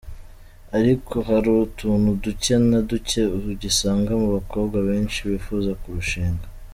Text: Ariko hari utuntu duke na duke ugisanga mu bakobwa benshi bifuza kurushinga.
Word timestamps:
Ariko 0.77 1.13
hari 1.27 1.47
utuntu 1.65 2.07
duke 2.23 2.53
na 2.69 2.79
duke 2.89 3.21
ugisanga 3.51 4.11
mu 4.21 4.27
bakobwa 4.35 4.77
benshi 4.89 5.19
bifuza 5.31 5.71
kurushinga. 5.83 6.45